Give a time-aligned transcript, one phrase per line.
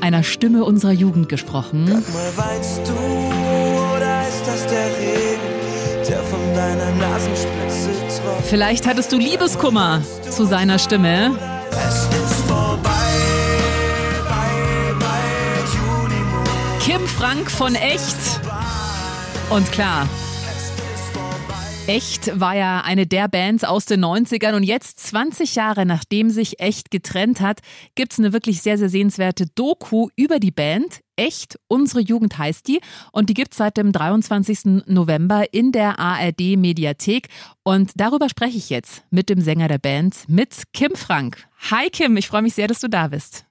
[0.00, 1.84] einer Stimme unserer Jugend gesprochen.
[1.84, 2.02] Mal,
[2.36, 2.92] weinst du
[3.96, 7.90] oder ist das der Regen, der von deiner Nasenspitze
[8.22, 8.46] tropft?
[8.48, 11.38] Vielleicht hattest du Liebeskummer zu seiner Stimme.
[11.70, 12.90] Es ist vorbei,
[14.28, 15.34] bei, bei.
[16.80, 18.16] Kim Frank von Echt.
[19.50, 20.08] Und klar,
[21.86, 26.58] Echt war ja eine der Bands aus den 90ern und jetzt, 20 Jahre nachdem sich
[26.58, 27.60] Echt getrennt hat,
[27.94, 31.00] gibt's eine wirklich sehr, sehr sehenswerte Doku über die Band.
[31.16, 32.80] Echt, unsere Jugend heißt die
[33.12, 34.86] und die gibt's seit dem 23.
[34.86, 37.28] November in der ARD Mediathek
[37.64, 41.46] und darüber spreche ich jetzt mit dem Sänger der Band, mit Kim Frank.
[41.70, 43.44] Hi Kim, ich freue mich sehr, dass du da bist.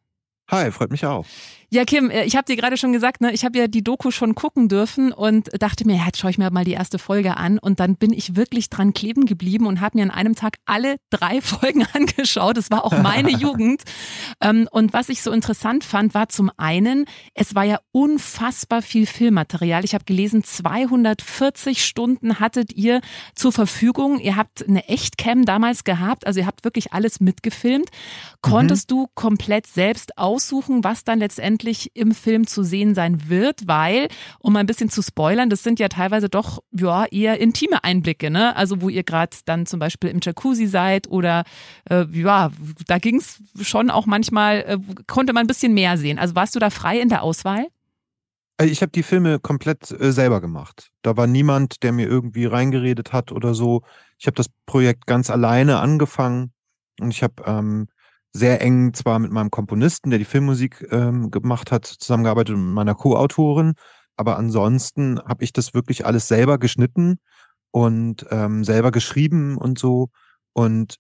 [0.49, 1.25] Hi, freut mich auch.
[1.73, 4.11] Ja, Kim, äh, ich habe dir gerade schon gesagt, ne, ich habe ja die Doku
[4.11, 7.35] schon gucken dürfen und dachte mir, ja, jetzt schaue ich mir mal die erste Folge
[7.35, 10.57] an und dann bin ich wirklich dran kleben geblieben und habe mir an einem Tag
[10.65, 12.57] alle drei Folgen angeschaut.
[12.57, 13.81] Das war auch meine Jugend.
[14.39, 19.07] Ähm, und was ich so interessant fand, war zum einen, es war ja unfassbar viel
[19.07, 19.83] Filmmaterial.
[19.83, 23.01] Ich habe gelesen, 240 Stunden hattet ihr
[23.33, 24.19] zur Verfügung.
[24.19, 27.89] Ihr habt eine Echtcam damals gehabt, also ihr habt wirklich alles mitgefilmt.
[28.41, 28.95] Konntest mhm.
[28.95, 31.62] du komplett selbst aussuchen, was dann letztendlich
[31.93, 34.07] im Film zu sehen sein wird, weil,
[34.39, 38.55] um ein bisschen zu spoilern, das sind ja teilweise doch ja, eher intime Einblicke, ne?
[38.55, 41.43] Also wo ihr gerade dann zum Beispiel im Jacuzzi seid oder
[41.89, 42.51] äh, ja,
[42.87, 46.19] da ging es schon auch manchmal, äh, konnte man ein bisschen mehr sehen.
[46.19, 47.67] Also warst du da frei in der Auswahl?
[48.57, 50.89] Äh, Ich habe die Filme komplett äh, selber gemacht.
[51.01, 53.81] Da war niemand, der mir irgendwie reingeredet hat oder so.
[54.17, 56.51] Ich habe das Projekt ganz alleine angefangen
[56.99, 57.87] und ich habe ähm,
[58.33, 62.73] sehr eng zwar mit meinem Komponisten, der die Filmmusik ähm, gemacht hat, zusammengearbeitet und mit
[62.73, 63.73] meiner Co-Autorin,
[64.17, 67.19] aber ansonsten habe ich das wirklich alles selber geschnitten
[67.71, 70.09] und ähm, selber geschrieben und so.
[70.53, 70.97] Und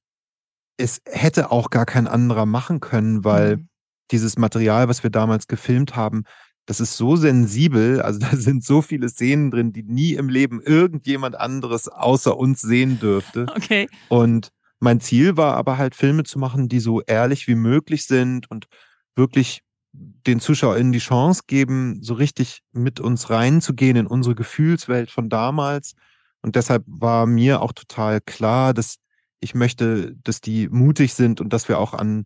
[0.77, 3.69] es hätte auch gar kein anderer machen können, weil Mhm.
[4.11, 6.23] dieses Material, was wir damals gefilmt haben,
[6.65, 10.61] das ist so sensibel, also da sind so viele Szenen drin, die nie im Leben
[10.61, 13.45] irgendjemand anderes außer uns sehen dürfte.
[13.55, 13.87] Okay.
[14.09, 14.49] Und
[14.83, 18.67] mein Ziel war aber halt, Filme zu machen, die so ehrlich wie möglich sind und
[19.15, 19.61] wirklich
[19.93, 25.93] den ZuschauerInnen die Chance geben, so richtig mit uns reinzugehen in unsere Gefühlswelt von damals.
[26.41, 28.97] Und deshalb war mir auch total klar, dass
[29.39, 32.25] ich möchte, dass die mutig sind und dass wir auch an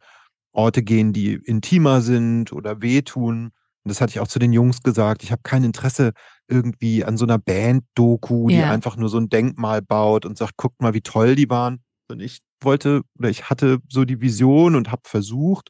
[0.54, 3.52] Orte gehen, die intimer sind oder wehtun.
[3.84, 5.24] Und das hatte ich auch zu den Jungs gesagt.
[5.24, 6.14] Ich habe kein Interesse
[6.48, 8.70] irgendwie an so einer Band-Doku, die Ja.
[8.70, 11.82] einfach nur so ein Denkmal baut und sagt, guckt mal, wie toll die waren.
[12.10, 15.70] Und ich wollte oder ich hatte so die Vision und habe versucht,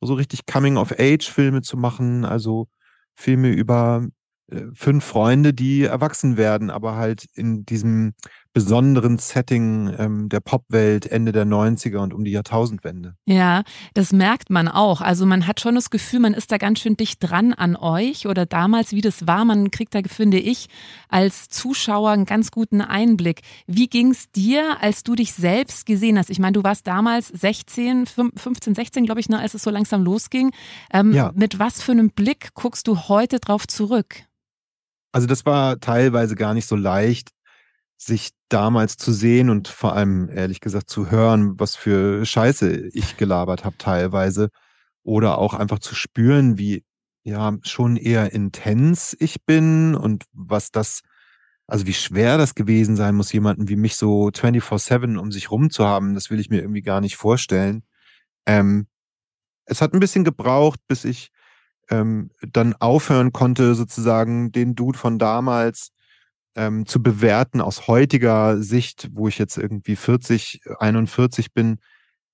[0.00, 2.68] so richtig Coming-of-Age-Filme zu machen, also
[3.14, 4.06] Filme über
[4.48, 8.14] äh, fünf Freunde, die erwachsen werden, aber halt in diesem
[8.54, 13.14] besonderen Setting ähm, der Popwelt Ende der 90er und um die Jahrtausendwende.
[13.24, 13.62] Ja,
[13.94, 15.00] das merkt man auch.
[15.00, 18.26] Also man hat schon das Gefühl, man ist da ganz schön dicht dran an euch
[18.26, 19.44] oder damals, wie das war.
[19.46, 20.68] Man kriegt da, finde ich,
[21.08, 23.40] als Zuschauer einen ganz guten Einblick.
[23.66, 26.28] Wie ging's dir, als du dich selbst gesehen hast?
[26.28, 29.70] Ich meine, du warst damals 16, fünf- 15, 16, glaube ich, ne, als es so
[29.70, 30.52] langsam losging.
[30.92, 31.32] Ähm, Ja.
[31.34, 34.24] Mit was für einem Blick guckst du heute drauf zurück?
[35.12, 37.30] Also das war teilweise gar nicht so leicht,
[38.04, 43.16] sich damals zu sehen und vor allem ehrlich gesagt zu hören, was für Scheiße ich
[43.16, 44.48] gelabert habe teilweise
[45.04, 46.84] oder auch einfach zu spüren, wie
[47.24, 51.02] ja schon eher intens ich bin und was das
[51.68, 55.70] also wie schwer das gewesen sein muss, jemanden wie mich so 24/7 um sich rum
[55.70, 57.84] zu haben, das will ich mir irgendwie gar nicht vorstellen.
[58.46, 58.88] Ähm,
[59.66, 61.30] es hat ein bisschen gebraucht, bis ich
[61.90, 65.92] ähm, dann aufhören konnte, sozusagen den Dude von damals
[66.54, 71.78] ähm, zu bewerten aus heutiger Sicht, wo ich jetzt irgendwie 40, 41 bin,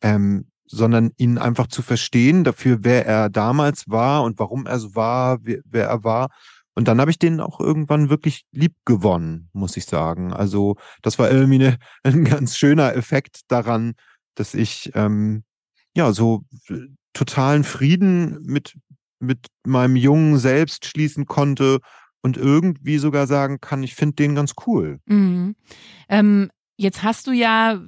[0.03, 4.95] ähm, sondern ihn einfach zu verstehen dafür, wer er damals war und warum er so
[4.95, 6.29] war, wer, er war.
[6.75, 10.33] Und dann habe ich den auch irgendwann wirklich lieb gewonnen, muss ich sagen.
[10.33, 13.95] Also das war irgendwie eine, ein ganz schöner Effekt daran,
[14.35, 15.45] dass ich ähm,
[15.95, 16.45] ja so
[17.15, 18.75] totalen Frieden mit
[19.21, 21.81] mit meinem jungen Selbst schließen konnte
[22.23, 25.01] und irgendwie sogar sagen kann, ich finde den ganz cool.
[25.07, 25.55] Mhm.
[26.09, 26.51] Ähm,
[26.81, 27.81] Jetzt hast du ja,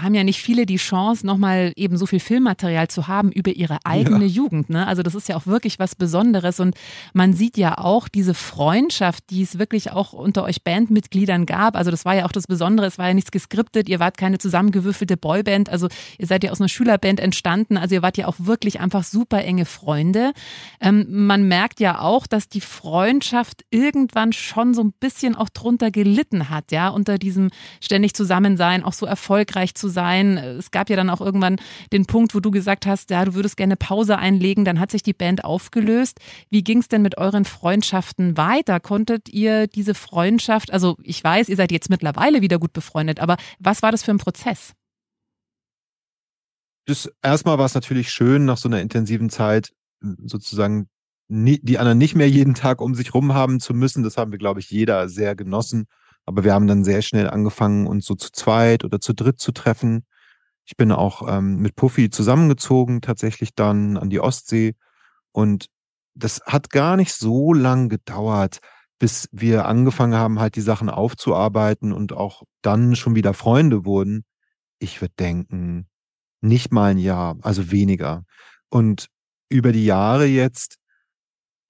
[0.00, 3.78] haben ja nicht viele die Chance, nochmal eben so viel Filmmaterial zu haben über ihre
[3.82, 4.30] eigene ja.
[4.30, 4.70] Jugend.
[4.70, 4.86] Ne?
[4.86, 6.60] Also das ist ja auch wirklich was Besonderes.
[6.60, 6.76] Und
[7.12, 11.74] man sieht ja auch diese Freundschaft, die es wirklich auch unter euch Bandmitgliedern gab.
[11.74, 12.86] Also das war ja auch das Besondere.
[12.86, 13.88] Es war ja nichts geskriptet.
[13.88, 15.68] Ihr wart keine zusammengewürfelte Boyband.
[15.68, 17.76] Also ihr seid ja aus einer Schülerband entstanden.
[17.76, 20.32] Also ihr wart ja auch wirklich einfach super enge Freunde.
[20.80, 25.90] Ähm, man merkt ja auch, dass die Freundschaft irgendwann schon so ein bisschen auch drunter
[25.90, 27.50] gelitten hat, ja, unter diesem
[27.80, 30.36] ständig zusammen zusammen sein, auch so erfolgreich zu sein.
[30.36, 31.56] Es gab ja dann auch irgendwann
[31.92, 35.02] den Punkt, wo du gesagt hast, ja, du würdest gerne Pause einlegen, dann hat sich
[35.02, 36.20] die Band aufgelöst.
[36.50, 38.78] Wie ging es denn mit euren Freundschaften weiter?
[38.78, 43.36] Konntet ihr diese Freundschaft, also ich weiß, ihr seid jetzt mittlerweile wieder gut befreundet, aber
[43.58, 44.74] was war das für ein Prozess?
[46.84, 49.72] Das erstmal war es natürlich schön, nach so einer intensiven Zeit
[50.24, 50.88] sozusagen
[51.28, 54.04] die anderen nicht mehr jeden Tag um sich rum haben zu müssen.
[54.04, 55.86] Das haben wir, glaube ich, jeder sehr genossen.
[56.26, 59.52] Aber wir haben dann sehr schnell angefangen, uns so zu zweit oder zu dritt zu
[59.52, 60.04] treffen.
[60.64, 64.74] Ich bin auch ähm, mit Puffy zusammengezogen, tatsächlich dann an die Ostsee.
[65.32, 65.66] Und
[66.14, 68.58] das hat gar nicht so lang gedauert,
[68.98, 74.24] bis wir angefangen haben, halt die Sachen aufzuarbeiten und auch dann schon wieder Freunde wurden.
[74.78, 75.86] Ich würde denken,
[76.40, 78.24] nicht mal ein Jahr, also weniger.
[78.68, 79.08] Und
[79.48, 80.78] über die Jahre jetzt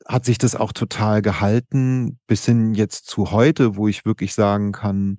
[0.06, 4.72] hat sich das auch total gehalten, bis hin jetzt zu heute, wo ich wirklich sagen
[4.72, 5.18] kann,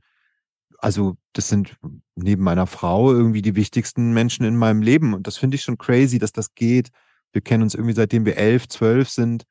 [0.80, 1.78] also das sind
[2.16, 5.14] neben meiner Frau irgendwie die wichtigsten Menschen in meinem Leben.
[5.14, 6.90] Und das finde ich schon crazy, dass das geht.
[7.32, 9.44] Wir kennen uns irgendwie seitdem wir elf, zwölf sind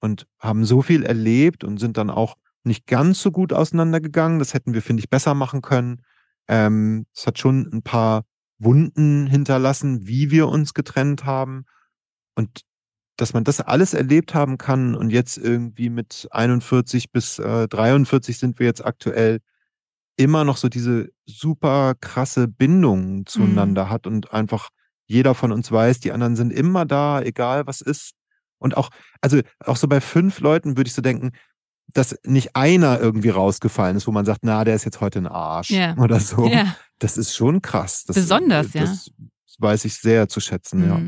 [0.00, 4.38] und haben so viel erlebt und sind dann auch nicht ganz so gut auseinandergegangen.
[4.38, 6.02] Das hätten wir, finde ich, besser machen können.
[6.48, 8.24] Ähm, es hat schon ein paar
[8.58, 11.64] Wunden hinterlassen, wie wir uns getrennt haben.
[12.34, 12.62] Und
[13.16, 18.38] dass man das alles erlebt haben kann und jetzt irgendwie mit 41 bis äh, 43
[18.38, 19.40] sind wir jetzt aktuell
[20.16, 23.26] immer noch so diese super krasse Bindung mhm.
[23.26, 23.90] zueinander mhm.
[23.90, 24.70] hat und einfach
[25.06, 28.12] jeder von uns weiß, die anderen sind immer da, egal was ist.
[28.58, 28.90] Und auch,
[29.20, 31.32] also auch so bei fünf Leuten würde ich so denken,
[31.92, 35.26] dass nicht einer irgendwie rausgefallen ist, wo man sagt, na, der ist jetzt heute ein
[35.26, 35.94] Arsch yeah.
[35.98, 36.46] oder so.
[36.46, 36.74] Yeah.
[36.98, 38.04] Das ist schon krass.
[38.06, 39.24] Das, Besonders, das, ja
[39.60, 40.88] weiß ich sehr zu schätzen, mhm.
[40.88, 41.00] ja.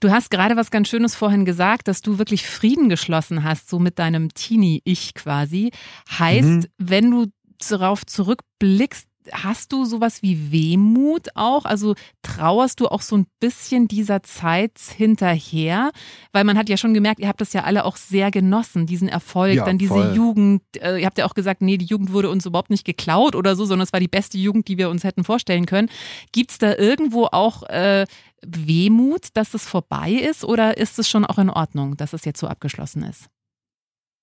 [0.00, 3.78] Du hast gerade was ganz Schönes vorhin gesagt, dass du wirklich Frieden geschlossen hast, so
[3.78, 5.70] mit deinem Teenie-Ich quasi.
[6.10, 6.66] Heißt, mhm.
[6.78, 7.26] wenn du
[7.68, 11.64] darauf zurückblickst, hast du sowas wie Wehmut auch?
[11.64, 15.90] Also trauerst du auch so ein bisschen dieser Zeit hinterher?
[16.32, 19.08] Weil man hat ja schon gemerkt, ihr habt das ja alle auch sehr genossen, diesen
[19.08, 20.14] Erfolg, ja, dann diese voll.
[20.14, 20.62] Jugend.
[20.80, 23.56] Äh, ihr habt ja auch gesagt, nee, die Jugend wurde uns überhaupt nicht geklaut oder
[23.56, 25.88] so, sondern es war die beste Jugend, die wir uns hätten vorstellen können.
[26.32, 28.06] Gibt es da irgendwo auch äh,
[28.46, 32.40] Wehmut, dass es vorbei ist oder ist es schon auch in Ordnung, dass es jetzt
[32.40, 33.28] so abgeschlossen ist?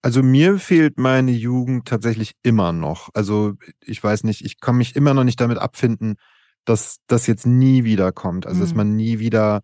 [0.01, 3.09] Also mir fehlt meine Jugend tatsächlich immer noch.
[3.13, 6.15] Also ich weiß nicht, ich kann mich immer noch nicht damit abfinden,
[6.65, 8.47] dass das jetzt nie wieder kommt.
[8.47, 8.61] Also mhm.
[8.61, 9.61] dass man nie wieder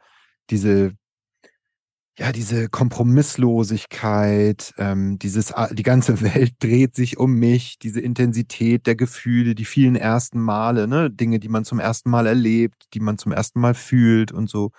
[0.50, 0.94] diese
[2.19, 8.95] ja, diese Kompromisslosigkeit, ähm, dieses, die ganze Welt dreht sich um mich, diese Intensität der
[8.95, 13.19] Gefühle, die vielen ersten Male, ne, Dinge, die man zum ersten Mal erlebt, die man
[13.19, 14.72] zum ersten Mal fühlt und so,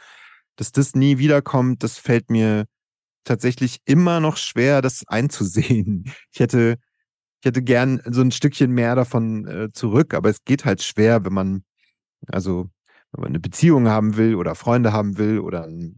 [0.56, 2.64] dass das nie wiederkommt, das fällt mir
[3.28, 6.04] tatsächlich immer noch schwer, das einzusehen.
[6.32, 6.76] Ich hätte,
[7.40, 11.24] ich hätte gern so ein Stückchen mehr davon äh, zurück, aber es geht halt schwer,
[11.24, 11.62] wenn man,
[12.26, 12.70] also
[13.12, 15.96] wenn man eine Beziehung haben will oder Freunde haben will oder ein,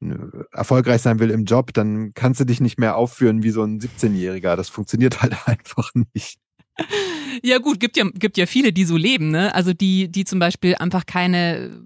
[0.00, 3.62] ein, erfolgreich sein will im Job, dann kannst du dich nicht mehr aufführen wie so
[3.62, 4.56] ein 17-Jähriger.
[4.56, 6.38] Das funktioniert halt einfach nicht.
[7.42, 9.54] Ja gut, gibt ja, gibt ja viele, die so leben, ne?
[9.54, 11.82] Also die, die zum Beispiel einfach keine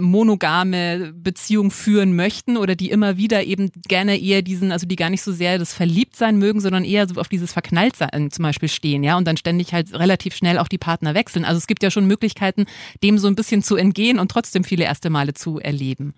[0.00, 5.10] monogame Beziehung führen möchten oder die immer wieder eben gerne eher diesen, also die gar
[5.10, 9.02] nicht so sehr das Verliebtsein mögen, sondern eher so auf dieses Verknalltsein zum Beispiel stehen,
[9.02, 11.44] ja, und dann ständig halt relativ schnell auch die Partner wechseln.
[11.44, 12.66] Also es gibt ja schon Möglichkeiten,
[13.02, 16.14] dem so ein bisschen zu entgehen und trotzdem viele erste Male zu erleben.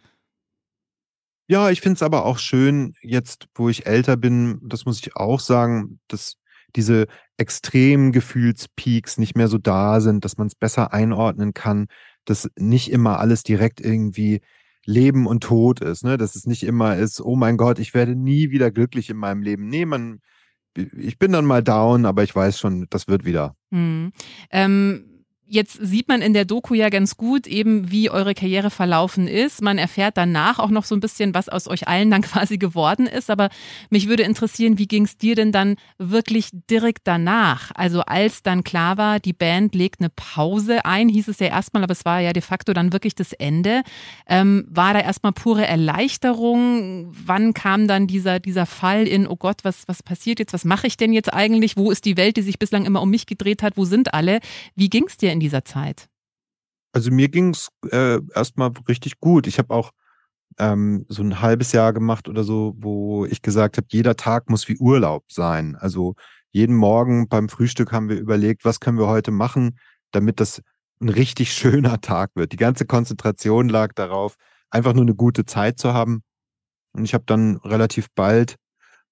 [1.48, 5.16] Ja, ich finde es aber auch schön, jetzt, wo ich älter bin, das muss ich
[5.16, 6.36] auch sagen, dass
[6.76, 11.88] diese extremen Gefühlspeaks nicht mehr so da sind, dass man es besser einordnen kann
[12.30, 14.40] dass nicht immer alles direkt irgendwie
[14.86, 16.16] Leben und Tod ist, ne?
[16.16, 19.42] Dass es nicht immer ist, oh mein Gott, ich werde nie wieder glücklich in meinem
[19.42, 19.68] Leben.
[19.68, 20.20] Nee, man,
[20.76, 23.56] ich bin dann mal down, aber ich weiß schon, das wird wieder.
[23.72, 24.12] Hm.
[24.50, 25.09] Ähm,
[25.52, 29.62] Jetzt sieht man in der Doku ja ganz gut eben, wie eure Karriere verlaufen ist.
[29.62, 33.08] Man erfährt danach auch noch so ein bisschen, was aus euch allen dann quasi geworden
[33.08, 33.30] ist.
[33.30, 33.48] Aber
[33.90, 37.72] mich würde interessieren, wie ging es dir denn dann wirklich direkt danach?
[37.74, 41.82] Also als dann klar war, die Band legt eine Pause ein, hieß es ja erstmal,
[41.82, 43.82] aber es war ja de facto dann wirklich das Ende.
[44.28, 47.12] Ähm, war da erstmal pure Erleichterung?
[47.26, 50.52] Wann kam dann dieser, dieser Fall in, oh Gott, was, was passiert jetzt?
[50.52, 51.76] Was mache ich denn jetzt eigentlich?
[51.76, 53.76] Wo ist die Welt, die sich bislang immer um mich gedreht hat?
[53.76, 54.38] Wo sind alle?
[54.76, 56.08] Wie ging es dir in in dieser Zeit?
[56.92, 59.46] Also mir ging's äh, erstmal richtig gut.
[59.46, 59.92] Ich habe auch
[60.58, 64.68] ähm, so ein halbes Jahr gemacht oder so, wo ich gesagt habe, jeder Tag muss
[64.68, 65.76] wie Urlaub sein.
[65.76, 66.14] Also
[66.50, 69.78] jeden Morgen beim Frühstück haben wir überlegt, was können wir heute machen,
[70.10, 70.60] damit das
[71.00, 72.52] ein richtig schöner Tag wird.
[72.52, 74.34] Die ganze Konzentration lag darauf,
[74.70, 76.22] einfach nur eine gute Zeit zu haben.
[76.92, 78.56] Und ich habe dann relativ bald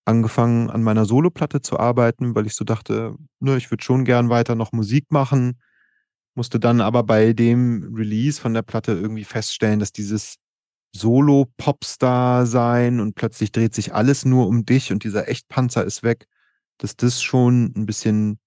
[0.05, 4.31] angefangen, an meiner Soloplatte zu arbeiten, weil ich so dachte, ne, ich würde schon gern
[4.31, 5.61] weiter noch Musik machen.
[6.39, 10.37] Musste dann aber bei dem Release von der Platte irgendwie feststellen, dass dieses
[10.95, 16.29] Solo-Popstar sein und plötzlich dreht sich alles nur um dich und dieser Echtpanzer ist weg,
[16.79, 18.39] dass das schon ein bisschen,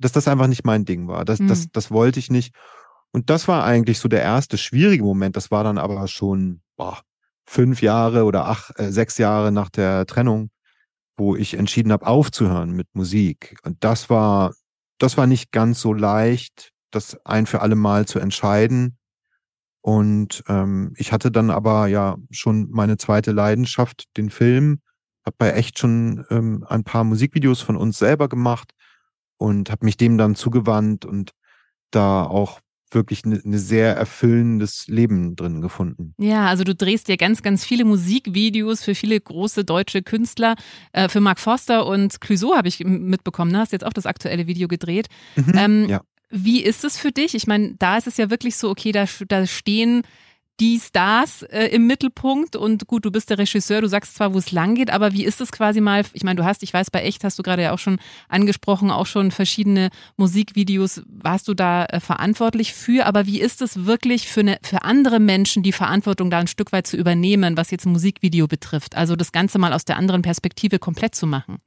[0.00, 1.24] dass das einfach nicht mein Ding war.
[1.24, 1.46] Das, mhm.
[1.46, 2.56] das, das wollte ich nicht.
[3.12, 5.36] Und das war eigentlich so der erste schwierige Moment.
[5.36, 7.02] Das war dann aber schon boah,
[7.46, 10.50] fünf Jahre oder acht, äh, sechs Jahre nach der Trennung,
[11.16, 13.60] wo ich entschieden habe, aufzuhören mit Musik.
[13.62, 14.54] Und das war,
[14.98, 18.98] das war nicht ganz so leicht, das ein für alle Mal zu entscheiden.
[19.80, 24.80] Und ähm, ich hatte dann aber ja schon meine zweite Leidenschaft, den Film,
[25.24, 28.72] habe bei echt schon ähm, ein paar Musikvideos von uns selber gemacht
[29.38, 31.32] und habe mich dem dann zugewandt und
[31.90, 36.14] da auch wirklich eine ne sehr erfüllendes Leben drin gefunden.
[36.18, 40.56] Ja, also du drehst ja ganz, ganz viele Musikvideos für viele große deutsche Künstler.
[40.92, 43.52] Äh, für Mark Forster und Clouseau habe ich mitbekommen.
[43.52, 43.58] Ne?
[43.58, 45.08] Hast jetzt auch das aktuelle Video gedreht.
[45.36, 46.00] Mhm, ähm, ja.
[46.30, 47.34] Wie ist es für dich?
[47.34, 50.02] Ich meine, da ist es ja wirklich so, okay, da, da stehen
[50.60, 54.38] die Stars äh, im Mittelpunkt und gut, du bist der Regisseur, du sagst zwar, wo
[54.38, 56.90] es lang geht, aber wie ist es quasi mal, ich meine, du hast, ich weiß,
[56.90, 61.54] bei Echt hast du gerade ja auch schon angesprochen, auch schon verschiedene Musikvideos, warst du
[61.54, 65.72] da äh, verantwortlich für, aber wie ist es wirklich für, eine, für andere Menschen, die
[65.72, 69.58] Verantwortung da ein Stück weit zu übernehmen, was jetzt ein Musikvideo betrifft, also das Ganze
[69.58, 71.58] mal aus der anderen Perspektive komplett zu machen?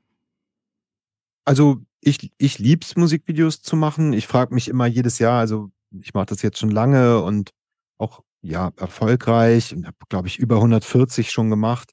[1.45, 4.13] Also ich, ich lieb's, Musikvideos zu machen.
[4.13, 7.51] Ich frage mich immer jedes Jahr, also ich mache das jetzt schon lange und
[7.97, 11.91] auch ja erfolgreich und habe, glaube ich, über 140 schon gemacht.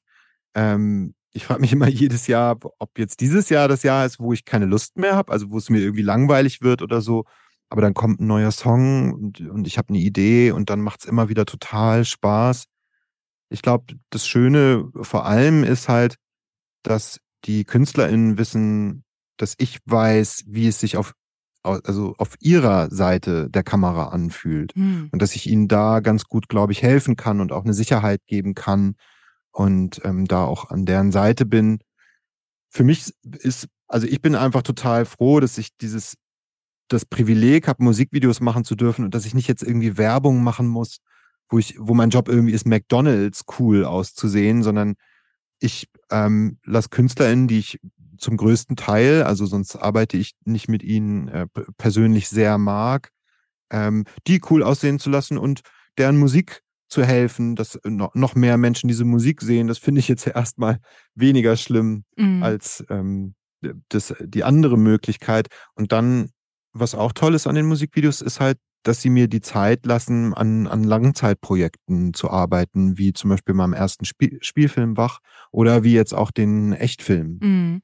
[0.55, 4.33] Ähm, ich frage mich immer jedes Jahr, ob jetzt dieses Jahr das Jahr ist, wo
[4.33, 7.25] ich keine Lust mehr habe, also wo es mir irgendwie langweilig wird oder so.
[7.69, 11.01] Aber dann kommt ein neuer Song und, und ich habe eine Idee und dann macht
[11.01, 12.65] es immer wieder total Spaß.
[13.49, 16.15] Ich glaube, das Schöne vor allem ist halt,
[16.83, 19.03] dass die KünstlerInnen wissen,
[19.41, 21.13] dass ich weiß, wie es sich auf
[21.61, 25.09] also auf ihrer Seite der Kamera anfühlt mhm.
[25.11, 28.21] und dass ich ihnen da ganz gut, glaube ich, helfen kann und auch eine Sicherheit
[28.27, 28.95] geben kann
[29.51, 31.79] und ähm, da auch an deren Seite bin.
[32.69, 36.15] Für mich ist, also ich bin einfach total froh, dass ich dieses
[36.87, 40.67] das Privileg habe, Musikvideos machen zu dürfen und dass ich nicht jetzt irgendwie Werbung machen
[40.67, 40.99] muss,
[41.49, 44.95] wo ich, wo mein Job irgendwie ist, McDonalds cool auszusehen, sondern
[45.59, 47.79] ich ähm, lasse KünstlerInnen, die ich
[48.19, 51.47] zum größten Teil, also sonst arbeite ich nicht mit ihnen äh,
[51.77, 53.11] persönlich sehr mag,
[53.71, 55.61] ähm, die cool aussehen zu lassen und
[55.97, 59.67] deren Musik zu helfen, dass noch mehr Menschen diese Musik sehen.
[59.67, 60.79] Das finde ich jetzt erstmal
[61.15, 62.43] weniger schlimm mhm.
[62.43, 63.35] als ähm,
[63.89, 65.47] das, die andere Möglichkeit.
[65.75, 66.31] Und dann,
[66.73, 70.33] was auch toll ist an den Musikvideos, ist halt, dass sie mir die Zeit lassen,
[70.33, 75.19] an, an Langzeitprojekten zu arbeiten, wie zum Beispiel meinem ersten Spiel, Spielfilm Wach
[75.51, 77.39] oder wie jetzt auch den Echtfilm.
[77.41, 77.81] Mhm.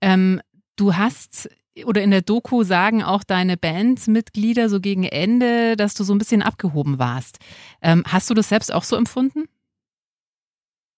[0.00, 0.40] Ähm,
[0.76, 1.48] du hast
[1.84, 6.18] oder in der Doku sagen auch deine Bandmitglieder so gegen Ende, dass du so ein
[6.18, 7.38] bisschen abgehoben warst.
[7.82, 9.44] Ähm, hast du das selbst auch so empfunden?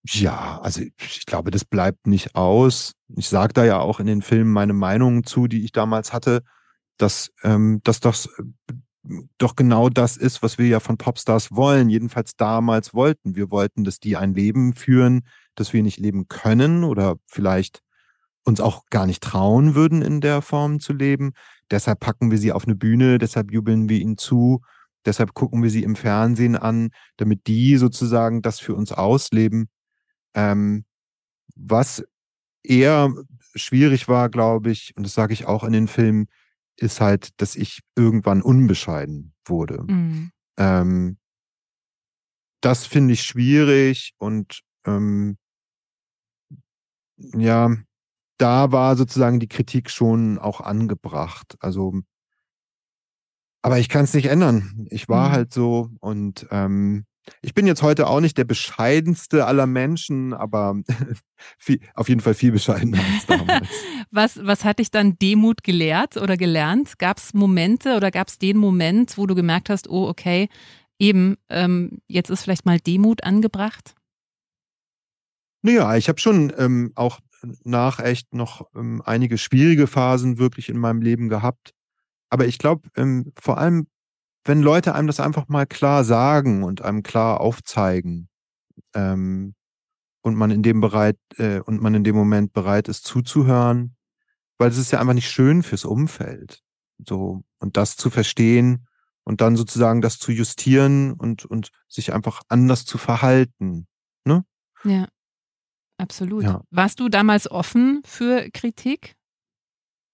[0.04, 2.92] Ja, also ich glaube, das bleibt nicht aus.
[3.16, 6.42] Ich sage da ja auch in den Filmen meine Meinungen zu, die ich damals hatte,
[6.96, 8.28] dass, ähm, dass das
[9.38, 11.88] doch genau das ist, was wir ja von Popstars wollen.
[11.88, 13.36] Jedenfalls damals wollten.
[13.36, 15.22] Wir wollten, dass die ein Leben führen,
[15.54, 17.82] das wir nicht leben können oder vielleicht
[18.44, 21.32] uns auch gar nicht trauen würden, in der Form zu leben.
[21.70, 24.62] Deshalb packen wir sie auf eine Bühne, deshalb jubeln wir ihnen zu,
[25.04, 29.68] deshalb gucken wir sie im Fernsehen an, damit die sozusagen das für uns ausleben.
[30.34, 30.84] Ähm,
[31.54, 32.04] was
[32.62, 33.12] eher
[33.54, 36.28] schwierig war, glaube ich, und das sage ich auch in den Filmen,
[36.78, 39.84] ist halt, dass ich irgendwann unbescheiden wurde.
[39.86, 40.30] Mhm.
[40.56, 41.18] Ähm,
[42.60, 45.36] das finde ich schwierig und ähm,
[47.16, 47.76] ja,
[48.38, 51.56] da war sozusagen die Kritik schon auch angebracht.
[51.60, 52.00] Also,
[53.62, 54.86] aber ich kann es nicht ändern.
[54.90, 55.32] Ich war mhm.
[55.32, 57.04] halt so und ähm,
[57.42, 60.76] ich bin jetzt heute auch nicht der bescheidenste aller Menschen, aber
[61.58, 63.68] viel, auf jeden Fall viel bescheidener als damals.
[64.10, 66.98] was, was hat dich dann Demut gelehrt oder gelernt?
[66.98, 70.48] Gab es Momente oder gab es den Moment, wo du gemerkt hast, oh, okay,
[70.98, 73.94] eben, ähm, jetzt ist vielleicht mal Demut angebracht?
[75.62, 77.20] Naja, ich habe schon ähm, auch
[77.64, 81.74] nach echt noch ähm, einige schwierige Phasen wirklich in meinem Leben gehabt.
[82.30, 83.86] Aber ich glaube, ähm, vor allem
[84.48, 88.28] wenn Leute einem das einfach mal klar sagen und einem klar aufzeigen
[88.94, 89.54] ähm,
[90.22, 93.96] und man in dem bereit äh, und man in dem Moment bereit ist zuzuhören,
[94.58, 96.62] weil es ist ja einfach nicht schön fürs Umfeld.
[97.06, 98.86] So und das zu verstehen
[99.24, 103.86] und dann sozusagen das zu justieren und und sich einfach anders zu verhalten.
[104.24, 104.44] Ne?
[104.84, 105.06] Ja,
[105.98, 106.42] absolut.
[106.44, 106.62] Ja.
[106.70, 109.16] Warst du damals offen für Kritik?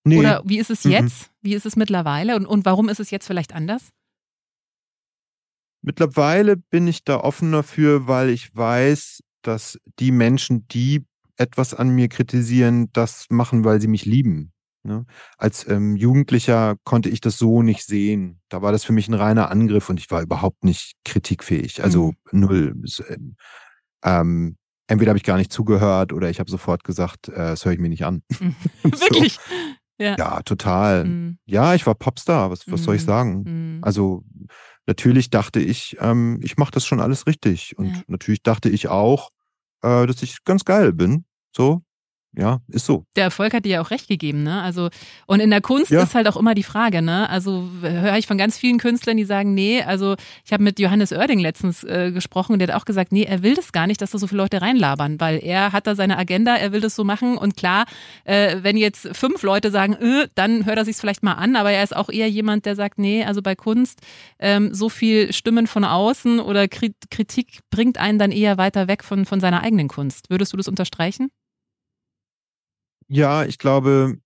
[0.04, 0.90] Nee, Oder wie ist es Mhm.
[0.90, 1.30] jetzt?
[1.40, 2.36] Wie ist es mittlerweile?
[2.36, 3.88] Und, und warum ist es jetzt vielleicht anders?
[5.84, 11.04] Mittlerweile bin ich da offener für, weil ich weiß, dass die Menschen, die
[11.36, 14.52] etwas an mir kritisieren, das machen, weil sie mich lieben.
[14.82, 15.04] Ne?
[15.36, 18.40] Als ähm, Jugendlicher konnte ich das so nicht sehen.
[18.48, 21.82] Da war das für mich ein reiner Angriff und ich war überhaupt nicht kritikfähig.
[21.82, 22.74] Also null.
[22.84, 23.36] Es, ähm,
[24.04, 27.72] Ähm, entweder habe ich gar nicht zugehört oder ich habe sofort gesagt, äh, das höre
[27.72, 28.22] ich mir nicht an.
[28.84, 28.90] So.
[28.90, 29.38] Wirklich?
[29.98, 30.16] Ja.
[30.18, 31.04] Ja, total.
[31.04, 31.38] Mhm.
[31.46, 32.50] Ja, ich war Popstar.
[32.50, 33.06] Was, was soll ich Mhm.
[33.06, 33.42] sagen?
[33.76, 33.84] Mhm.
[33.84, 34.24] Also
[34.86, 37.78] natürlich dachte ich, ähm, ich mache das schon alles richtig.
[37.78, 38.02] Und Ja.
[38.08, 39.30] natürlich dachte ich auch,
[39.82, 41.24] äh, dass ich ganz geil bin.
[41.56, 41.82] So,
[42.36, 43.04] ja, ist so.
[43.16, 44.62] Der Erfolg hat dir ja auch recht gegeben, ne?
[44.62, 44.88] Also,
[45.26, 46.02] und in der Kunst Ja.
[46.02, 47.28] ist halt auch immer die Frage, ne?
[47.30, 51.12] Also höre ich von ganz vielen Künstlern, die sagen, nee, also ich habe mit Johannes
[51.12, 54.00] Oerding letztens äh, gesprochen und der hat auch gesagt, nee, er will das gar nicht,
[54.00, 56.96] dass da so viele Leute reinlabern, weil er hat da seine Agenda, er will das
[56.96, 57.84] so machen und klar,
[58.24, 61.70] äh, wenn jetzt fünf Leute sagen, äh, dann hört er sich's vielleicht mal an, aber
[61.70, 64.00] er ist auch eher jemand, der sagt, nee, also bei Kunst
[64.38, 69.04] ähm, so viel Stimmen von außen oder Kri Kritik bringt einen dann eher weiter weg
[69.04, 70.30] von, von seiner eigenen Kunst.
[70.30, 71.28] Würdest du das unterstreichen?
[73.08, 74.18] Ja, ich glaube,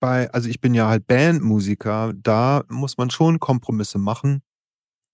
[0.00, 4.42] bei, also ich bin ja halt Bandmusiker, da muss man schon Kompromisse machen.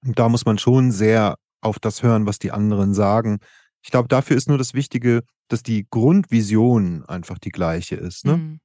[0.04, 3.38] Und Da muss man schon sehr auf das hören, was die anderen sagen.
[3.82, 8.26] Ich glaube, dafür ist nur das Wichtige, dass die Grundvision einfach die gleiche ist.
[8.26, 8.36] Ne?
[8.36, 8.60] Mhm.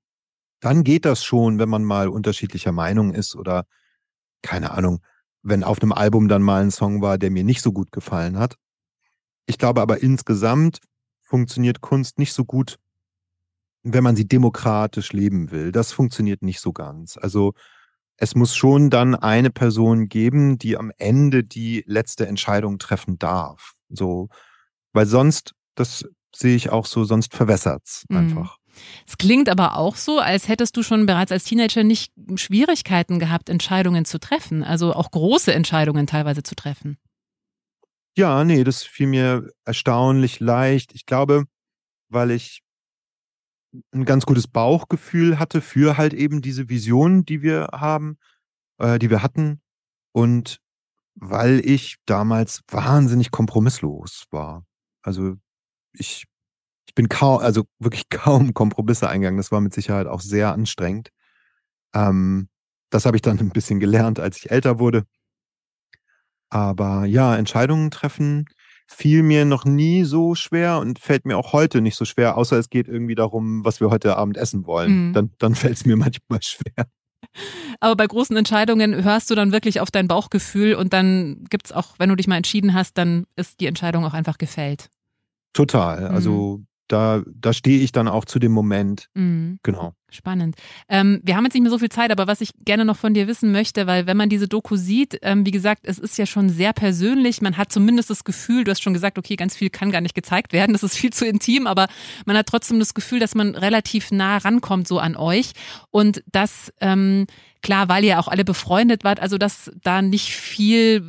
[0.61, 3.63] Dann geht das schon, wenn man mal unterschiedlicher Meinung ist oder
[4.41, 4.99] keine Ahnung,
[5.41, 8.37] wenn auf einem Album dann mal ein Song war, der mir nicht so gut gefallen
[8.37, 8.55] hat.
[9.45, 10.79] Ich glaube aber insgesamt
[11.21, 12.77] funktioniert Kunst nicht so gut,
[13.83, 15.71] wenn man sie demokratisch leben will.
[15.71, 17.17] Das funktioniert nicht so ganz.
[17.17, 17.53] Also
[18.17, 23.75] es muss schon dann eine Person geben, die am Ende die letzte Entscheidung treffen darf.
[23.89, 24.27] So,
[24.93, 26.03] weil sonst, das
[26.35, 28.17] sehe ich auch so, sonst verwässert's Mhm.
[28.17, 28.57] einfach.
[29.07, 33.49] Es klingt aber auch so, als hättest du schon bereits als Teenager nicht Schwierigkeiten gehabt,
[33.49, 36.97] Entscheidungen zu treffen, also auch große Entscheidungen teilweise zu treffen.
[38.17, 40.93] Ja, nee, das fiel mir erstaunlich leicht.
[40.93, 41.45] Ich glaube,
[42.09, 42.61] weil ich
[43.93, 48.17] ein ganz gutes Bauchgefühl hatte für halt eben diese Vision, die wir haben,
[48.79, 49.61] äh, die wir hatten.
[50.11, 50.59] Und
[51.15, 54.65] weil ich damals wahnsinnig kompromisslos war.
[55.03, 55.35] Also
[55.93, 56.25] ich,
[56.87, 59.37] ich bin kaum, also wirklich kaum Kompromisse eingegangen.
[59.37, 61.09] Das war mit Sicherheit auch sehr anstrengend.
[61.93, 62.49] Ähm,
[62.89, 65.05] das habe ich dann ein bisschen gelernt, als ich älter wurde.
[66.49, 68.45] Aber ja, Entscheidungen treffen
[68.91, 72.57] fiel mir noch nie so schwer und fällt mir auch heute nicht so schwer, außer
[72.57, 75.09] es geht irgendwie darum, was wir heute Abend essen wollen.
[75.09, 75.13] Mhm.
[75.13, 76.87] Dann, dann fällt es mir manchmal schwer.
[77.79, 81.95] Aber bei großen Entscheidungen hörst du dann wirklich auf dein Bauchgefühl und dann gibt's auch,
[81.99, 84.89] wenn du dich mal entschieden hast, dann ist die Entscheidung auch einfach gefällt.
[85.53, 86.09] Total.
[86.09, 86.15] Mhm.
[86.89, 89.09] Da, da stehe ich dann auch zu dem Moment.
[89.13, 89.59] Mhm.
[89.63, 89.93] Genau.
[90.11, 90.55] Spannend.
[90.89, 93.13] Ähm, wir haben jetzt nicht mehr so viel Zeit, aber was ich gerne noch von
[93.13, 96.25] dir wissen möchte, weil wenn man diese Doku sieht, ähm, wie gesagt, es ist ja
[96.25, 97.41] schon sehr persönlich.
[97.41, 100.15] Man hat zumindest das Gefühl, du hast schon gesagt, okay, ganz viel kann gar nicht
[100.15, 101.87] gezeigt werden, das ist viel zu intim, aber
[102.25, 105.51] man hat trotzdem das Gefühl, dass man relativ nah rankommt so an euch
[105.91, 107.27] und dass ähm,
[107.61, 111.03] klar, weil ihr auch alle befreundet wart, also dass da nicht viel,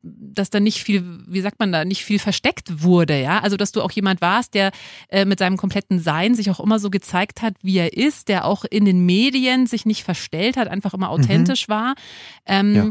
[0.00, 3.40] dass da nicht viel, wie sagt man da, nicht viel versteckt wurde, ja.
[3.40, 4.70] Also dass du auch jemand warst, der
[5.08, 8.44] äh, mit seinem kompletten Sein sich auch immer so gezeigt hat, wie er ist, der
[8.44, 11.94] auch in den Medien sich nicht verstellt hat, einfach immer authentisch war.
[12.46, 12.90] Ähm, Ja.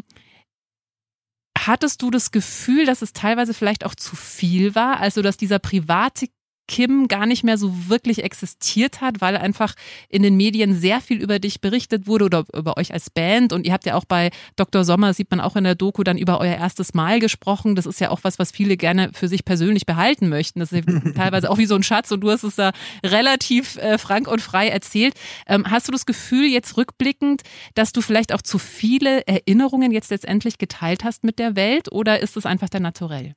[1.57, 4.99] Hattest du das Gefühl, dass es teilweise vielleicht auch zu viel war?
[4.99, 6.27] Also, dass dieser private
[6.71, 9.73] Kim gar nicht mehr so wirklich existiert hat, weil einfach
[10.07, 13.51] in den Medien sehr viel über dich berichtet wurde oder über euch als Band.
[13.51, 14.85] Und ihr habt ja auch bei Dr.
[14.85, 17.75] Sommer, sieht man auch in der Doku, dann über euer erstes Mal gesprochen.
[17.75, 20.61] Das ist ja auch was, was viele gerne für sich persönlich behalten möchten.
[20.61, 22.71] Das ist teilweise auch wie so ein Schatz und du hast es da
[23.05, 25.13] relativ äh, frank und frei erzählt.
[25.47, 27.41] Ähm, hast du das Gefühl jetzt rückblickend,
[27.75, 32.21] dass du vielleicht auch zu viele Erinnerungen jetzt letztendlich geteilt hast mit der Welt oder
[32.21, 33.35] ist es einfach der Naturell?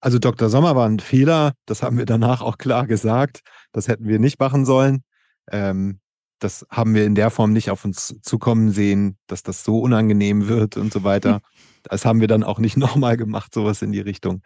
[0.00, 0.48] Also Dr.
[0.48, 3.40] Sommer war ein Fehler, das haben wir danach auch klar gesagt.
[3.72, 5.02] Das hätten wir nicht machen sollen.
[5.50, 6.00] Ähm,
[6.38, 10.46] das haben wir in der Form nicht auf uns zukommen sehen, dass das so unangenehm
[10.46, 11.40] wird und so weiter.
[11.82, 14.42] Das haben wir dann auch nicht nochmal gemacht, sowas in die Richtung.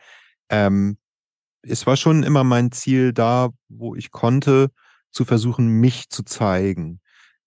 [0.49, 0.97] Ähm,
[1.63, 4.71] es war schon immer mein Ziel, da, wo ich konnte,
[5.11, 7.01] zu versuchen, mich zu zeigen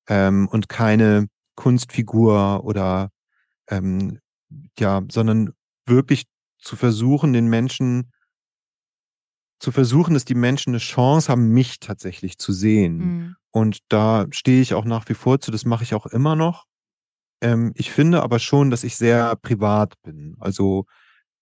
[0.07, 3.09] ähm, und keine Kunstfigur oder
[3.69, 4.19] ähm,
[4.77, 5.53] ja, sondern
[5.85, 6.25] wirklich
[6.65, 8.11] zu versuchen, den Menschen
[9.59, 12.97] zu versuchen, dass die Menschen eine Chance haben, mich tatsächlich zu sehen.
[12.97, 13.35] Mhm.
[13.51, 16.65] Und da stehe ich auch nach wie vor zu, das mache ich auch immer noch.
[17.41, 20.35] Ähm, ich finde aber schon, dass ich sehr privat bin.
[20.39, 20.85] Also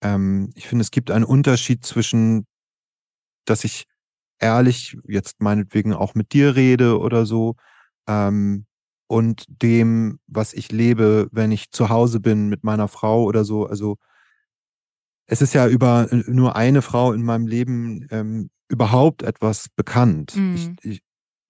[0.00, 2.46] ähm, ich finde, es gibt einen Unterschied zwischen,
[3.46, 3.84] dass ich
[4.38, 7.56] ehrlich jetzt meinetwegen auch mit dir rede oder so
[8.06, 8.66] ähm,
[9.06, 13.66] und dem, was ich lebe, wenn ich zu Hause bin mit meiner Frau oder so.
[13.66, 13.96] Also
[15.26, 20.36] es ist ja über äh, nur eine Frau in meinem Leben ähm, überhaupt etwas bekannt.
[20.36, 20.54] Mhm.
[20.54, 21.00] Ich, ich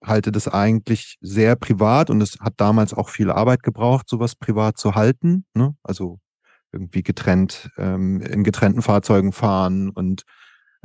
[0.04, 4.76] halte das eigentlich sehr privat und es hat damals auch viel Arbeit gebraucht, sowas privat
[4.76, 5.44] zu halten.
[5.54, 5.74] Ne?
[5.82, 6.18] Also
[6.72, 10.22] irgendwie getrennt, ähm, in getrennten Fahrzeugen fahren und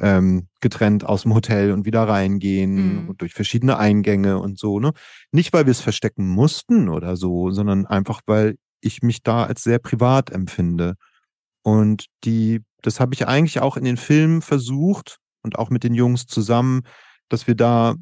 [0.01, 3.09] ähm, getrennt aus dem Hotel und wieder reingehen Mhm.
[3.09, 4.79] und durch verschiedene Eingänge und so.
[4.79, 4.93] Ne?
[5.33, 9.63] Nicht, weil wir es verstecken mussten oder so, sondern einfach, weil ich mich da als
[9.63, 10.95] sehr privat empfinde.
[11.63, 15.93] Und die, das habe ich eigentlich auch in den Filmen versucht und auch mit den
[15.93, 16.83] Jungs zusammen,
[17.29, 17.95] dass wir da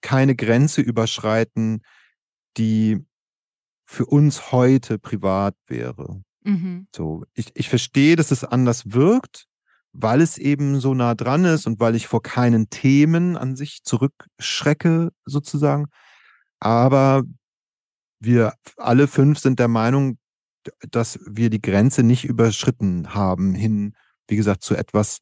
[0.00, 1.82] keine Grenze überschreiten,
[2.56, 3.04] die
[3.84, 6.22] für uns heute privat wäre.
[6.44, 6.86] Mhm.
[6.94, 9.46] So, ich, ich verstehe, dass es anders wirkt,
[9.92, 13.82] weil es eben so nah dran ist und weil ich vor keinen Themen an sich
[13.82, 15.86] zurückschrecke, sozusagen.
[16.60, 17.24] Aber
[18.20, 20.18] wir alle fünf sind der Meinung,
[20.90, 23.94] dass wir die Grenze nicht überschritten haben, hin,
[24.28, 25.18] wie gesagt, zu etwas,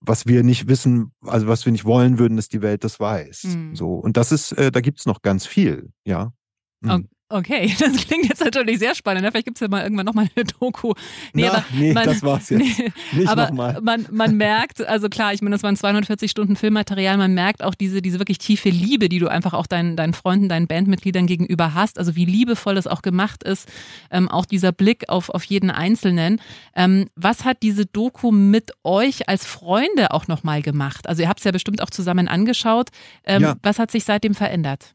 [0.00, 3.44] was wir nicht wissen, also was wir nicht wollen würden, dass die Welt das weiß.
[3.44, 3.76] Mhm.
[3.76, 3.94] So.
[3.94, 6.32] Und das ist, äh, da gibt's noch ganz viel, ja.
[6.80, 7.08] Mhm.
[7.32, 7.74] Okay.
[7.80, 9.22] Das klingt jetzt natürlich sehr spannend.
[9.24, 9.30] ne?
[9.30, 10.92] Vielleicht gibt es ja mal irgendwann nochmal eine Doku.
[11.32, 12.60] Nee, Na, aber nee, man- das war's jetzt.
[12.60, 13.80] Nee, Nicht aber nochmal.
[13.82, 17.74] man, man merkt, also klar, ich meine, das waren 240 Stunden Filmmaterial, man merkt auch
[17.74, 21.74] diese, diese wirklich tiefe Liebe, die du einfach auch deinen, deinen Freunden, deinen Bandmitgliedern gegenüber
[21.74, 23.68] hast, also wie liebevoll das auch gemacht ist,
[24.10, 26.40] ähm, auch dieser Blick auf, auf jeden Einzelnen.
[26.76, 31.08] Ähm, was hat diese Doku mit euch als Freunde auch nochmal gemacht?
[31.08, 32.88] Also ihr habt es ja bestimmt auch zusammen angeschaut.
[33.24, 33.56] Ähm, Ja.
[33.62, 34.94] Was hat sich seitdem verändert?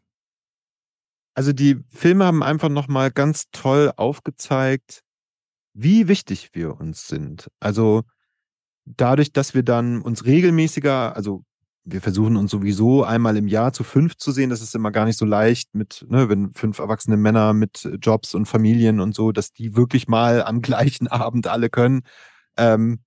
[1.38, 5.04] Also die Filme haben einfach nochmal ganz toll aufgezeigt,
[5.76, 7.52] wie wichtig wir uns sind.
[7.60, 8.06] Also
[8.86, 11.44] dadurch, dass wir dann uns regelmäßiger, also
[11.84, 15.06] wir versuchen uns sowieso einmal im Jahr zu fünf zu sehen, das ist immer gar
[15.06, 19.32] nicht so leicht mit, ne, wenn fünf erwachsene Männer mit Jobs und Familien und so,
[19.32, 22.02] dass die wirklich mal am gleichen Abend alle können.
[22.58, 23.02] Ähm,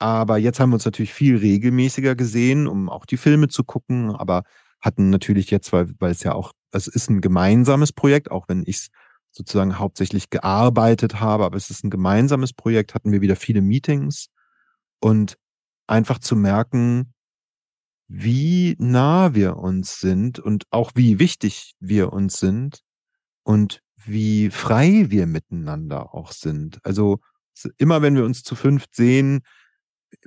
[0.00, 4.10] aber jetzt haben wir uns natürlich viel regelmäßiger gesehen, um auch die Filme zu gucken,
[4.16, 4.42] aber
[4.80, 8.62] hatten natürlich jetzt, weil, weil es ja auch, es ist ein gemeinsames Projekt, auch wenn
[8.66, 8.88] ich es
[9.32, 14.28] sozusagen hauptsächlich gearbeitet habe, aber es ist ein gemeinsames Projekt, hatten wir wieder viele Meetings
[15.00, 15.38] und
[15.86, 17.14] einfach zu merken,
[18.08, 22.80] wie nah wir uns sind und auch wie wichtig wir uns sind
[23.44, 26.84] und wie frei wir miteinander auch sind.
[26.84, 27.20] Also
[27.78, 29.42] immer wenn wir uns zu fünft sehen,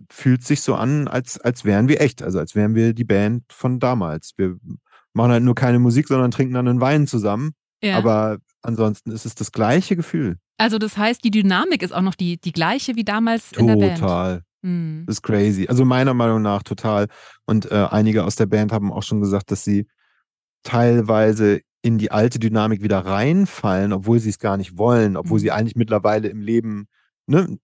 [0.09, 3.51] fühlt sich so an, als, als wären wir echt, also als wären wir die Band
[3.51, 4.33] von damals.
[4.37, 4.57] Wir
[5.13, 7.51] machen halt nur keine Musik, sondern trinken dann einen Wein zusammen.
[7.83, 7.97] Ja.
[7.97, 10.37] Aber ansonsten ist es das gleiche Gefühl.
[10.57, 13.75] also das heißt, die Dynamik ist auch noch die, die gleiche wie damals in der
[13.75, 13.99] Band.
[13.99, 14.41] Total.
[14.65, 15.03] Hm.
[15.05, 15.67] Das ist crazy.
[15.67, 17.07] Also meiner Meinung nach total.
[17.45, 19.85] Und äh, einige aus der Band haben auch schon gesagt, dass sie
[20.63, 25.41] teilweise in die alte Dynamik wieder reinfallen, obwohl sie es gar nicht wollen, obwohl Mhm.
[25.41, 26.87] sie eigentlich mittlerweile im Leben
[27.27, 27.57] ne,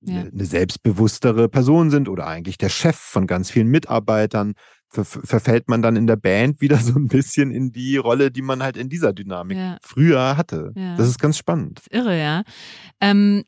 [0.00, 0.22] Ja.
[0.22, 4.54] eine selbstbewusstere Person sind oder eigentlich der Chef von ganz vielen Mitarbeitern,
[4.92, 8.42] ver verfällt man dann in der Band wieder so ein bisschen in die Rolle, die
[8.42, 9.78] man halt in dieser Dynamik Ja.
[9.82, 10.72] früher hatte.
[10.76, 10.96] Ja.
[10.96, 11.80] Das ist ganz spannend.
[11.80, 12.42] ist irre, ja.
[13.00, 13.42] Ähm,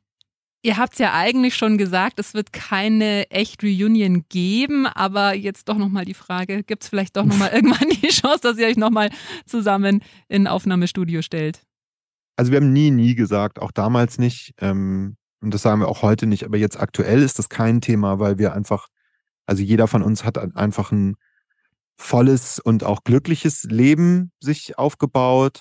[0.63, 5.69] ihr habt es ja eigentlich schon gesagt, es wird keine echt Reunion geben, aber jetzt
[5.69, 8.79] doch nochmal die Frage, gibt es vielleicht doch nochmal irgendwann die Chance, dass ihr euch
[8.79, 9.11] nochmal
[9.47, 11.61] zusammen in ein Aufnahmestudio stellt?
[12.37, 16.01] Also wir haben nie, nie gesagt, auch damals nicht, ähm, und das sagen wir auch
[16.01, 18.89] heute nicht, aber jetzt aktuell ist das kein Thema, weil wir einfach,
[19.47, 21.17] also jeder von uns hat ein- einfach ein
[21.97, 25.61] volles und auch glückliches Leben sich aufgebaut.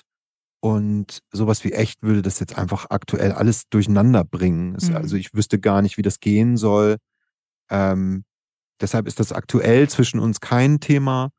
[0.60, 4.76] Und sowas wie echt würde das jetzt einfach aktuell alles durcheinander bringen.
[4.80, 4.96] Mhm.
[4.96, 6.96] Also ich wüsste gar nicht, wie das gehen soll.
[7.68, 8.24] Ähm,
[8.80, 11.30] deshalb ist das aktuell zwischen uns kein Thema.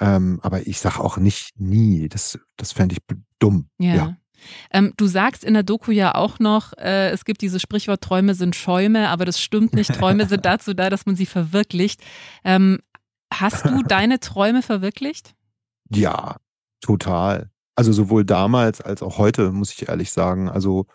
[0.00, 2.08] Ähm, aber ich sage auch nicht nie.
[2.08, 3.68] Das, das fände ich dumm.
[3.78, 4.16] Ja.
[4.70, 8.34] Ähm, du sagst in der Doku ja auch noch, äh, es gibt dieses Sprichwort, Träume
[8.34, 9.94] sind Schäume, aber das stimmt nicht.
[9.94, 12.00] Träume sind dazu da, dass man sie verwirklicht.
[12.42, 12.78] Ähm,
[13.40, 15.34] hast du deine Träume verwirklicht?
[15.90, 16.36] Ja,
[16.80, 17.50] total.
[17.74, 20.48] Also sowohl damals als auch heute, muss ich ehrlich sagen.
[20.48, 20.86] Also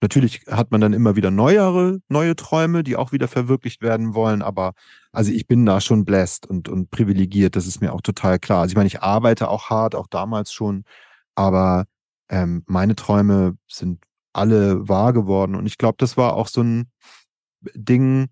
[0.00, 4.42] natürlich hat man dann immer wieder neuere, neue Träume, die auch wieder verwirklicht werden wollen.
[4.42, 4.72] Aber
[5.12, 7.56] also ich bin da schon blessed und, und privilegiert.
[7.56, 8.62] Das ist mir auch total klar.
[8.62, 10.84] Also ich meine, ich arbeite auch hart, auch damals schon.
[11.34, 11.86] Aber
[12.28, 15.54] ähm, meine Träume sind alle wahr geworden.
[15.54, 16.90] Und ich glaube, das war auch so ein
[17.74, 18.28] Ding,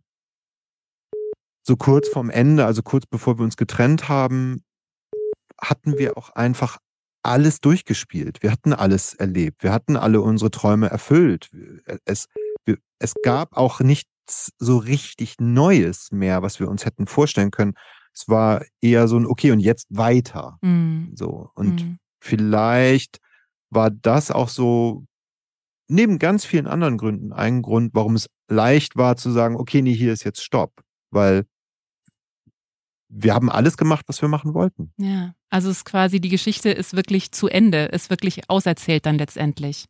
[1.68, 4.64] so kurz vorm Ende, also kurz bevor wir uns getrennt haben,
[5.60, 6.78] hatten wir auch einfach
[7.22, 8.42] alles durchgespielt.
[8.42, 9.62] Wir hatten alles erlebt.
[9.62, 11.50] Wir hatten alle unsere Träume erfüllt.
[12.06, 12.26] Es,
[12.98, 17.74] es gab auch nichts so richtig Neues mehr, was wir uns hätten vorstellen können.
[18.14, 20.58] Es war eher so ein, okay, und jetzt weiter.
[20.62, 21.14] Mm.
[21.14, 21.50] So.
[21.54, 21.96] Und Mm.
[22.24, 23.18] vielleicht
[23.70, 25.04] war das auch so
[25.90, 29.94] neben ganz vielen anderen Gründen ein Grund, warum es leicht war zu sagen, okay, nee,
[29.94, 30.80] hier ist jetzt Stopp.
[31.10, 31.44] Weil
[33.08, 34.92] wir haben alles gemacht, was wir machen wollten.
[34.96, 39.18] Ja, also es ist quasi, die Geschichte ist wirklich zu Ende, ist wirklich auserzählt dann
[39.18, 39.86] letztendlich.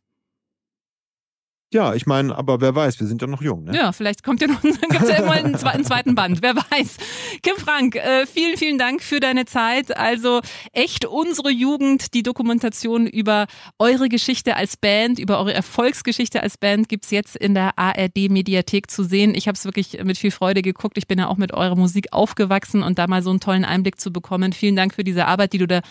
[1.71, 3.75] Ja, ich meine, aber wer weiß, wir sind ja noch jung, ne?
[3.75, 6.97] Ja, vielleicht kommt ja noch gibt's ja irgendwann einen, zwe- einen zweiten Band, wer weiß.
[7.43, 9.95] Kim Frank, äh, vielen, vielen Dank für deine Zeit.
[9.95, 10.41] Also
[10.73, 13.45] echt unsere Jugend, die Dokumentation über
[13.77, 19.03] eure Geschichte als Band, über eure Erfolgsgeschichte als Band gibt's jetzt in der ARD-Mediathek zu
[19.03, 19.35] sehen.
[19.35, 20.97] Ich habe es wirklich mit viel Freude geguckt.
[20.97, 23.99] Ich bin ja auch mit eurer Musik aufgewachsen und da mal so einen tollen Einblick
[24.01, 24.53] zu bekommen.
[24.53, 25.81] Vielen Dank für diese Arbeit, die du da,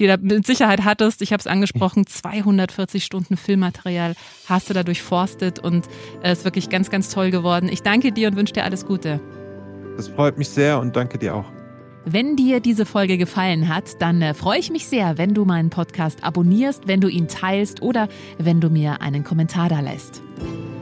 [0.00, 1.22] die da mit Sicherheit hattest.
[1.22, 4.16] Ich habe es angesprochen, 240 Stunden Filmmaterial
[4.48, 4.82] hast du da
[5.28, 5.86] durchforstet und
[6.22, 7.68] es ist wirklich ganz, ganz toll geworden.
[7.70, 9.20] Ich danke dir und wünsche dir alles Gute.
[9.96, 11.44] Das freut mich sehr und danke dir auch.
[12.04, 15.68] Wenn dir diese Folge gefallen hat, dann äh, freue ich mich sehr, wenn du meinen
[15.68, 20.22] Podcast abonnierst, wenn du ihn teilst oder wenn du mir einen Kommentar da lässt.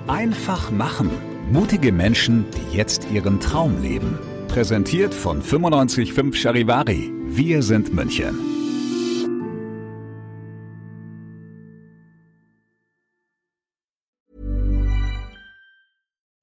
[0.07, 1.11] Einfach machen.
[1.51, 4.19] Mutige Menschen, die jetzt ihren Traum leben.
[4.49, 7.13] Präsentiert von 955 Charivari.
[7.29, 8.56] Wir sind München.